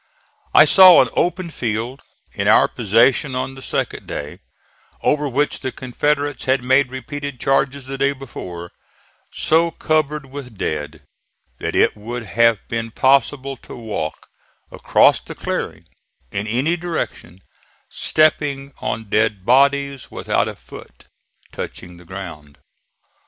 I 0.55 0.65
saw 0.65 0.99
an 1.03 1.09
open 1.15 1.51
field, 1.51 2.01
in 2.33 2.47
our 2.47 2.67
possession 2.67 3.35
on 3.35 3.53
the 3.53 3.61
second 3.61 4.07
day, 4.07 4.39
over 5.03 5.29
which 5.29 5.59
the 5.59 5.71
Confederates 5.71 6.45
had 6.45 6.63
made 6.63 6.89
repeated 6.89 7.39
charges 7.39 7.85
the 7.85 7.99
day 7.99 8.11
before, 8.11 8.71
so 9.31 9.69
covered 9.69 10.25
with 10.25 10.57
dead 10.57 11.03
that 11.59 11.75
it 11.75 11.95
would 11.95 12.23
have 12.23 12.57
been 12.67 12.89
possible 12.89 13.55
to 13.57 13.75
walk 13.75 14.27
across 14.71 15.19
the 15.19 15.35
clearing, 15.35 15.85
in 16.31 16.47
any 16.47 16.75
direction, 16.75 17.43
stepping 17.91 18.73
on 18.79 19.03
dead 19.03 19.45
bodies, 19.45 20.09
without 20.09 20.47
a 20.47 20.55
foot 20.55 21.05
touching 21.51 21.97
the 21.97 22.05
ground. 22.05 22.57